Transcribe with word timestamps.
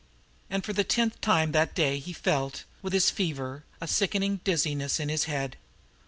And 0.49 0.65
for 0.65 0.73
the 0.73 0.83
tenth 0.83 1.21
time 1.21 1.51
that 1.51 1.75
day 1.75 1.99
he 1.99 2.11
felt, 2.11 2.63
with 2.81 2.91
his 2.91 3.11
fever, 3.11 3.65
a 3.79 3.87
sickening 3.87 4.37
dizziness 4.43 4.99
in 4.99 5.09
his 5.09 5.25
head. 5.25 5.57